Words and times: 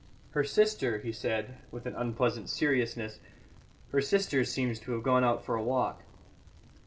"Her 0.31 0.43
sister," 0.43 0.97
he 0.97 1.11
said, 1.11 1.59
with 1.69 1.85
an 1.85 1.93
unpleasant 1.95 2.49
seriousness, 2.49 3.19
"her 3.91 4.01
sister 4.01 4.43
seems 4.43 4.79
to 4.79 4.93
have 4.93 5.03
gone 5.03 5.23
out 5.23 5.45
for 5.45 5.53
a 5.53 5.61
walk." 5.61 6.01